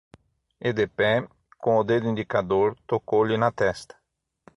[0.59, 1.27] E de pé,
[1.59, 3.95] com o dedo indicador, tocou-lhe na testa.